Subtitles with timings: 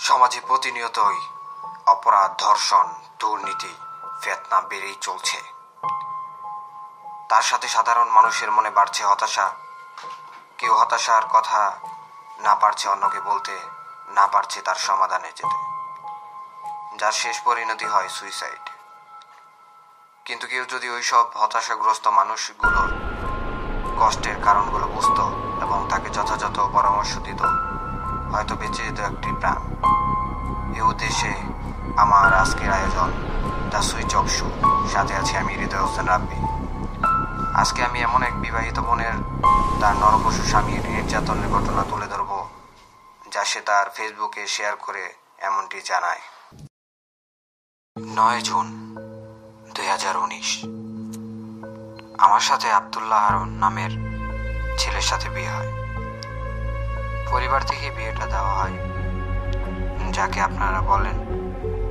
[0.00, 1.20] সমাজে প্রতিনিয়তই
[1.86, 2.86] অপরাধ, ধর্ষণ,
[3.18, 3.74] দুর্নীতি,
[4.22, 5.42] ফেতনা বেড়েই চলছে।
[7.28, 9.50] তার সাথে সাধারণ মানুষের মনে বাড়ছে হতাশা।
[10.58, 11.78] কেউ হতাশার কথা
[12.38, 13.60] না পারছে অন্যকে বলতে,
[14.08, 15.58] না পারছে তার সমাধানে যেতে।
[16.96, 18.70] যার শেষ পরিণতি হয় সুইসাইড।
[20.24, 22.90] কিন্তু কেউ যদি ওইসব হতাশাগ্রস্ত মানুষগুলোর
[24.00, 25.22] কষ্টের কারণগুলো বুঝতো
[25.62, 27.69] এবং তাকে যথাযথ পরামর্শ দিত
[28.32, 29.60] হয়তো বেঁচে যেত একটি প্রাণ।
[30.74, 31.32] এ উদ্দেশ্যে
[31.96, 33.10] আমার আজকের আয়োজন,
[33.70, 34.50] দ্য সুইচ অফ শু।
[34.92, 36.38] সাথে আছি আমি হৃদয় হোসেন রাব্বি।
[37.54, 39.12] আজকে আমি এমন এক বিবাহিত বোনের,
[39.80, 42.48] তার নরপশু স্বামীর নির্যাতনের ঘটনা তুলে ধরব,
[43.32, 46.20] যা সে তার ফেসবুকে শেয়ার করে এমনটি জানায়।
[48.14, 48.96] নয় জুন
[49.74, 50.64] দুই হাজার উনিশ।
[52.18, 53.90] আমার সাথে আবদুল্লাহ হারুন নামের
[54.78, 55.79] ছেলের সাথে বিয়ে হয়।
[57.30, 58.76] পরিবার থেকে বিয়েটা দেওয়া হয়।
[60.12, 61.16] যাকে আপনারা বলেন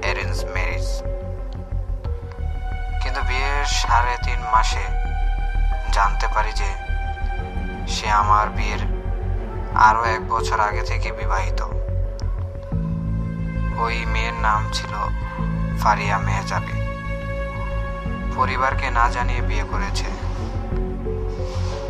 [0.02, 0.88] অ্যারেঞ্জ ম্যারেজ
[3.02, 4.86] কিন্তু বিয়ের সাড়ে তিন মাসে
[5.92, 6.70] জানতে পারি যে
[7.88, 8.82] সে আমার বিয়ের
[9.88, 11.60] আরও এক বছর আগে থেকে বিবাহিত।
[13.84, 14.94] ওই মেয়ের নাম ছিল
[15.82, 16.76] ফারিয়া মেহজাবি।
[18.36, 20.10] পরিবারকে না জানিয়ে বিয়ে করেছে।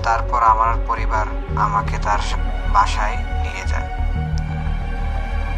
[0.03, 1.25] তারপর আমার পরিবার
[1.55, 2.21] আমাকে তার
[2.73, 3.89] বাসায় নিয়ে যায়।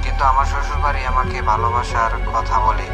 [0.04, 2.88] কিন্তু আমার শ্বশুরবাড়ি আমাকে ভালোবাসার কথা বলে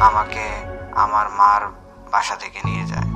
[0.00, 0.50] আমাকে
[0.96, 1.62] আমার মার
[2.10, 3.08] বাসা থেকে নিয়ে যায়।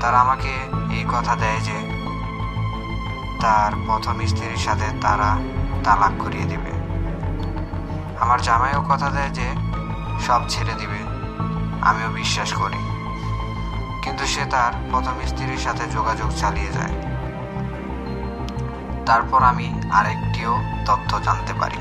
[0.00, 0.52] তারা আমাকে
[0.90, 2.00] এই কথা দেয় যে
[3.40, 5.36] তার প্রথম স্ত্রীর সাথে তারা
[5.84, 6.70] তালাক করিয়ে দিবে।
[8.20, 9.54] আমার জামাইও কথা দেয় যে
[10.26, 10.98] সব ছেড়ে দিবে।
[11.82, 12.78] আমিও বিশ্বাস করি।
[14.02, 17.19] কিন্তু সে তার প্রথম স্ত্রীর সাথে যোগাযোগ চালিয়ে যায়।
[19.10, 19.66] তারপর আমি
[19.98, 20.52] আরেকটিও
[20.88, 21.80] তথ্য জানতে পারি,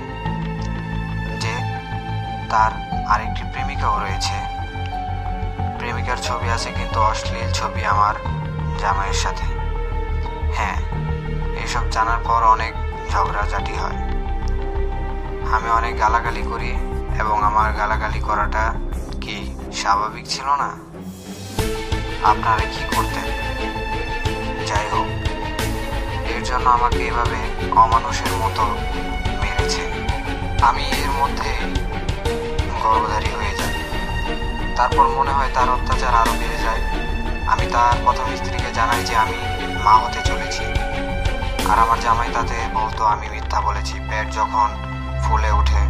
[1.43, 1.53] যে
[2.51, 2.71] তার
[3.13, 4.35] আরেকটি প্রেমিকাও রয়েছে।
[5.79, 8.15] প্রেমিকার ছবি আছে কিন্তু অশ্লীল ছবি আমার
[8.81, 9.47] জামাইয়ের সাথে।
[10.57, 10.77] হ্যাঁ
[11.63, 12.73] এসব জানার পর অনেক
[13.11, 13.99] ঝগড়াঝাটি হয়।
[15.55, 16.71] আমি অনেক গালাগালি করি
[17.21, 18.63] এবং আমার গালাগালি করাটা
[19.23, 19.35] কি
[19.81, 20.69] স্বাভাবিক ছিল না?
[22.31, 23.27] আপনারা কি করতেন?
[26.49, 27.39] জন্য আমাকে এভাবে
[27.75, 28.63] অমানুষের মতো
[29.41, 29.83] মেরেছে।
[30.61, 31.51] আমি এর মধ্যে
[32.83, 33.73] গর্ভধারী হয়ে যাই।
[34.75, 36.81] তারপর মনে হয় তার অত্যাচার আরও বেড়ে যায়।
[37.47, 39.39] আমি তার প্রথম স্ত্রীকে জানাই যে আমি
[39.83, 40.63] মা হতে চলেছি।
[41.71, 44.69] আর আমার জামাই তাতে বলতো, আমি মিথ্যা বলেছি। পেট যখন
[45.23, 45.83] ফুলে ওঠে,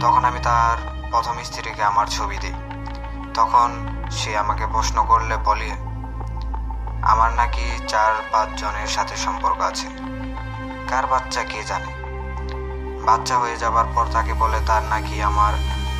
[0.00, 0.76] তখন আমি তার
[1.10, 2.54] প্রথম স্ত্রীকে আমার ছবি দিই।
[3.34, 3.68] তখন
[4.10, 5.70] সে আমাকে প্রশ্ন করলে বলি
[7.04, 9.88] আমার নাকি চার পাঁচ জনের সাথে সম্পর্ক আছে।
[10.88, 11.92] কার বাচ্চা কে জানে?
[13.04, 15.52] বাচ্চা হয়ে যাবার পর তাকে বলে তার নাকি আমার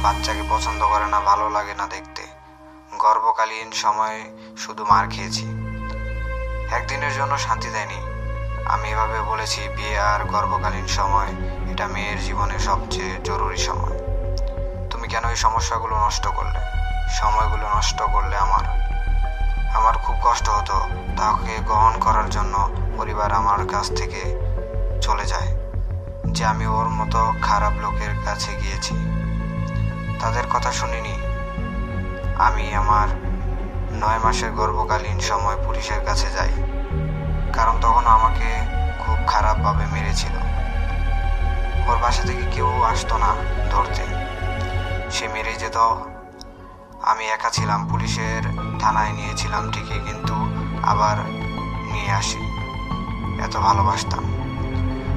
[0.03, 2.23] বাচ্চাকে পছন্দ করে না, ভালো লাগে না দেখতে।
[2.99, 5.47] গর্ভকালীন সময়ে শুধু মার খেয়েছি।
[6.71, 8.01] একদিনের জন্য শান্তি দেয়নি।
[8.65, 11.27] আমি এভাবে বলেছি, বিয়ে আর গর্ভকালীন সময়
[11.73, 13.99] এটা মেয়ের জীবনে সবচেয়ে জরুরি সময়।
[14.91, 16.61] তুমি কেন এই সমস্যাগুলো নষ্ট করলে?
[17.09, 18.84] সময়গুলো নষ্ট করলে আমার
[19.79, 20.77] আমার খুব কষ্ট হতো
[21.19, 22.55] তাকে গ্রহণ করার জন্য
[22.99, 24.23] পরিবার আমার কাছ থেকে
[25.01, 25.51] চলে যায়,
[26.37, 28.95] যে আমি ওর মতো খারাপ লোকের কাছে গিয়েছি।
[30.21, 31.15] তাদের কথা শুনিনি।
[32.47, 33.09] আমি আমার
[34.03, 36.53] নয় মাসের গর্ভকালীন সময় পুলিশের কাছে যাই,
[37.57, 38.49] কারণ তখন আমাকে
[39.03, 40.35] খুব খারাপভাবে মেরেছিল।
[41.89, 43.31] ওর বাসা থেকে কেউ আসতো না
[43.73, 44.05] ধরতে।
[45.15, 45.79] সে মেরে যেত
[47.07, 48.43] আমি একা ছিলাম, পুলিশের
[48.79, 50.35] থানায় নিয়েছিলাম ঠিকই, কিন্তু
[50.83, 51.17] আবার
[51.93, 52.41] নিয়ে আসি।
[53.45, 54.25] এত ভালোবাসতাম।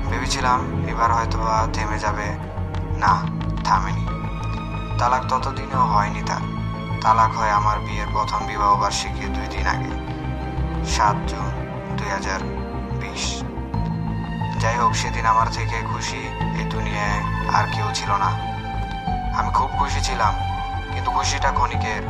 [0.10, 2.28] ভেবেছিলাম এবার হয়তো বা থেমে যাবে।
[2.98, 3.14] না,
[3.64, 4.06] থামেনি।
[5.00, 6.44] তালাক ততদিনেও হয়নি তার।
[7.02, 9.92] তালাক হয় আমার বিয়ের প্রথম বিবাহ বার্ষিকী দুই দিন আগে,
[10.90, 11.48] সাত জুন
[11.98, 12.40] দুই হাজার
[13.02, 13.44] বিশ।
[14.60, 16.22] যাই হোক, সেদিন আমার থেকে খুশি
[16.60, 17.20] এই দুনিয়ায়
[17.54, 18.30] আর কেউ ছিল না।
[19.40, 20.34] আমি খুব খুশি ছিলাম।
[20.94, 22.02] কিন্তু খুশিটা ক্ষণিকের।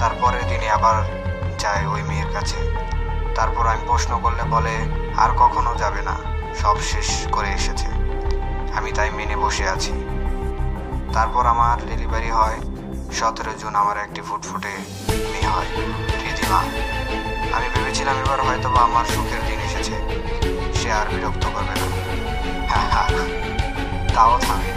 [0.00, 0.96] তারপরের দিনে আবার
[1.58, 2.58] যায় ওই মেয়ের কাছে।
[3.34, 4.74] তারপর আমি প্রশ্ন করলে বলে,
[5.16, 6.14] আর কখনো যাবে না।
[6.60, 7.88] সব শেষ করে এসেছে।
[8.78, 9.92] আমি তাই মেনে বসে আছি।
[11.12, 12.58] তারপর আমার ডেলিভারি হয়।
[13.12, 14.72] সতেরো জুন আমার একটি ফুটফুটে
[15.32, 15.68] মেয়ে হয়
[16.24, 16.60] রিদিমা
[17.56, 19.94] আমি ভেবেছিলাম এবার হয়তো বা আমার সুখের দিন এসেছে।
[20.78, 21.86] সে আর বিরক্ত করবে না।
[22.70, 23.08] হ্যাঁ হ্যাঁ
[24.14, 24.70] তাও থামে।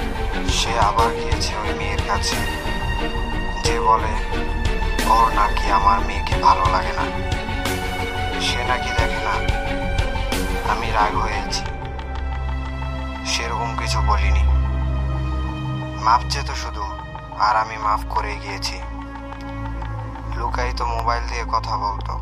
[0.49, 2.64] সে আবার গিয়েছে ওই মেয়ের কাছে।
[3.65, 4.13] যে বলে,
[5.15, 7.05] ওর নাকি আমার মেয়েকে ভালো লাগে না।
[8.45, 9.35] সে নাকি দেখে না,
[10.71, 11.63] আমি রাগ হয়েছি
[13.31, 14.43] সেরকম কিছু বলিনি।
[16.05, 16.83] মাপ চেত শুধু,
[17.45, 18.77] আর আমি মাফ করে গিয়েছি।
[20.37, 22.13] লুকাই তো মোবাইল দিয়ে কথা বলতো।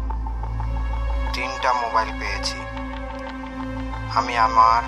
[1.34, 2.58] তিনটা মোবাইল পেয়েছি।
[4.18, 4.82] আমি আমার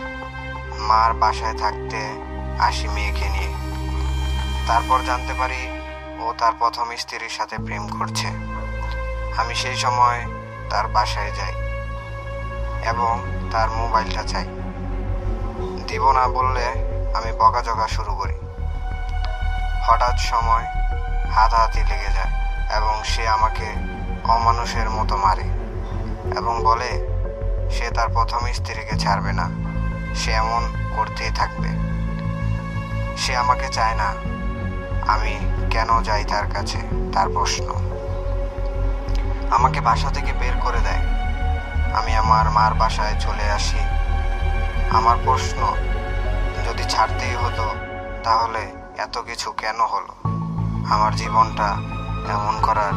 [0.89, 1.99] মার বাসায় থাকতে
[2.67, 3.51] আসি মেয়েকে নিয়ে।
[4.67, 5.61] তারপর জানতে পারি
[6.19, 8.27] ও তার প্রথম স্ত্রীর সাথে প্রেম করছে।
[9.41, 10.25] আমি সেই সময়
[10.69, 11.53] তার বাসায় যাই
[12.87, 13.21] এবং
[13.51, 14.45] তার মোবাইলটা চাই।
[15.87, 16.65] দিব না বললে,
[17.13, 18.33] আমি বকাঝকা শুরু করি।
[19.83, 20.65] হঠাৎ সময়
[21.31, 22.31] হাতাহাতি লেগে যায়
[22.77, 23.65] এবং সে আমাকে
[24.23, 25.47] অমানুষের মতো মারে
[26.37, 26.91] এবং বলে,
[27.71, 29.49] সে তার প্রথম স্ত্রীকে ছাড়বে না।
[30.15, 31.69] সে এমন করতেই থাকবে।
[33.17, 34.13] সে আমাকে চায় না
[35.07, 35.39] আমি
[35.71, 36.77] কেন যাই তার কাছে?
[37.13, 37.73] তার প্রশ্ন।
[39.51, 41.01] আমাকে বাসা থেকে বের করে দেয়।
[41.93, 43.79] আমি আমার মার বাসায় চলে আসি।
[44.89, 45.75] আমার প্রশ্ন,
[46.65, 47.71] যদি ছাড়তেই হতো,
[48.23, 50.29] তাহলে এত কিছু কেন হলো?
[50.93, 51.67] আমার জীবনটা
[52.31, 52.93] এমন করার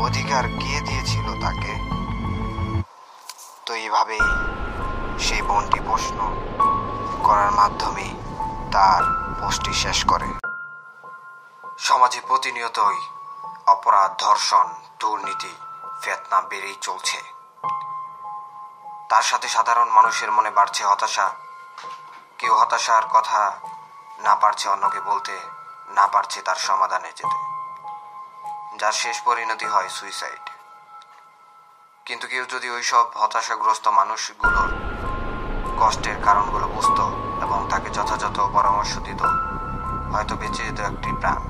[0.00, 1.74] অধিকার কে দিয়েছিল তাকে?
[3.66, 4.20] তো এইভাবেই
[5.18, 6.36] সেই বোনটি প্রশ্ন
[7.22, 8.04] করার মাধ্যমে
[8.72, 10.47] তার পোস্টটি শেষ করে।
[11.78, 12.98] সমাজে প্রতিনিয়তই
[13.66, 14.66] অপরাধ, ধর্ষণ,
[15.00, 15.54] দুর্নীতি,
[16.02, 17.22] ফেতনা বেড়েই চলছে।
[19.08, 21.30] তার সাথে সাধারণ মানুষের মনে বাড়ছে হতাশা।
[22.38, 23.60] কেউ হতাশার কথা
[24.18, 25.40] না পারছে অন্যকে বলতে,
[25.88, 27.38] না পারছে তার সমাধানে যেতে।
[28.78, 30.50] যার শেষ পরিণতি হয় সুইসাইড
[32.04, 34.70] কিন্তু কেউ যদি ওইসব হতাশাগ্রস্ত মানুষগুলোর
[35.80, 37.04] কষ্টের কারণগুলো বুঝতো
[37.42, 39.47] এবং তাকে যথাযথ পরামর্শ দিত
[40.12, 41.40] হয়তো বেঁচে যেত একটি প্রাণ।